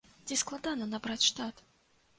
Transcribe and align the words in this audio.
Ці 0.29 0.37
складана 0.43 0.89
набраць 0.95 1.23
штат? 1.29 1.65